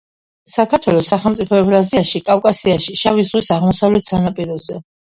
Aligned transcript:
საქართველო, 0.53 1.03
სახელმწიფო 1.09 1.59
ევრაზიაში, 1.65 2.23
კავკასიაში, 2.33 2.99
შავი 3.05 3.31
ზღვის 3.31 3.57
აღმოსავლეთ 3.61 4.15
სანაპიროზე. 4.15 4.87